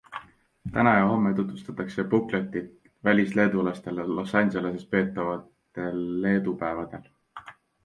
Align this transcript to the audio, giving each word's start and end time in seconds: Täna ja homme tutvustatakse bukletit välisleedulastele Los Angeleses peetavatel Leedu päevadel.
Täna 0.77 0.93
ja 0.93 1.01
homme 1.09 1.33
tutvustatakse 1.39 2.03
bukletit 2.13 2.89
välisleedulastele 3.09 4.07
Los 4.21 4.35
Angeleses 4.43 4.89
peetavatel 4.97 6.03
Leedu 6.27 6.57
päevadel. 6.65 7.09